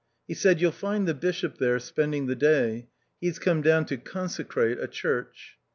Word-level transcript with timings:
He 0.27 0.33
said," 0.33 0.59
You'll 0.59 0.71
find 0.71 1.07
the 1.07 1.13
bishop 1.13 1.59
there 1.59 1.77
spending 1.77 2.25
the 2.25 2.33
day; 2.35 2.87
he's 3.19 3.37
come 3.37 3.61
down 3.61 3.85
to 3.85 3.97
consecrate 3.97 4.71
a 4.79 4.87
THE 4.87 4.87
OUTCAST. 4.87 4.99
71 5.01 5.23
church." 5.29 5.57